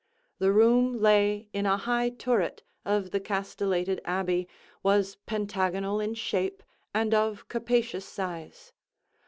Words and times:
The 0.39 0.51
room 0.51 0.97
lay 0.99 1.47
in 1.53 1.67
a 1.67 1.77
high 1.77 2.09
turret 2.09 2.63
of 2.83 3.11
the 3.11 3.19
castellated 3.19 4.01
abbey, 4.03 4.47
was 4.81 5.17
pentagonal 5.27 5.99
in 5.99 6.15
shape, 6.15 6.63
and 6.91 7.13
of 7.13 7.47
capacious 7.49 8.05
size. 8.07 8.73